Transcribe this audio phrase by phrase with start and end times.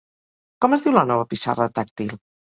[0.65, 2.19] Com es diu la nova pissarra tàctil?